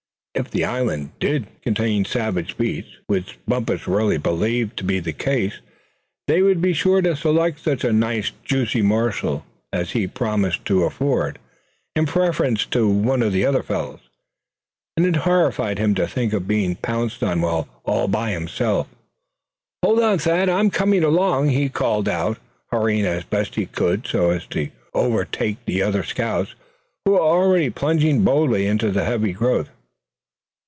[0.33, 5.59] If the island did contain savage beasts, which Bumpus really believed to be the case,
[6.25, 10.85] they would be sure to select such a nice juicy morsel as he promised to
[10.85, 11.37] afford,
[11.97, 13.99] in preference to one of the other fellows.
[14.95, 18.87] And it horrified him to think of being pounced on while all by himself.
[19.83, 22.37] "Hold on, Thad, I'm coming along!" he called out,
[22.71, 26.55] hurrying as best he could so as to overtake the other scouts,
[27.03, 29.69] who were already plunging boldly into the heavy growth.